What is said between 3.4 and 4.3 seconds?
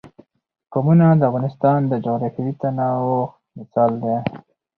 مثال دی.